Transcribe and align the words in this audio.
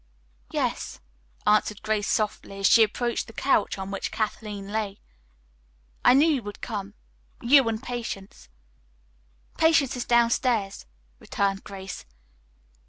"Yes," 0.49 0.99
answered 1.45 1.83
Grace 1.83 2.07
softly, 2.07 2.57
as 2.57 2.65
she 2.65 2.81
approached 2.81 3.27
the 3.27 3.33
couch 3.33 3.77
on 3.77 3.91
which 3.91 4.11
Kathleen 4.11 4.69
lay. 4.69 4.99
"I 6.03 6.15
knew 6.15 6.27
you 6.27 6.41
would 6.41 6.59
come 6.59 6.95
you 7.39 7.69
and 7.69 7.83
Patience." 7.83 8.49
"Patience 9.59 9.95
is 9.95 10.05
downstairs," 10.05 10.87
returned 11.19 11.63
Grace. 11.63 12.05